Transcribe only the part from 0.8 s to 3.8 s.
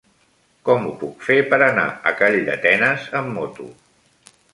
ho puc fer per anar a Calldetenes amb moto?